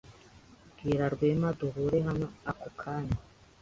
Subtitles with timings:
[0.73, 3.17] Bwira Rwema duhure hano ako kanya.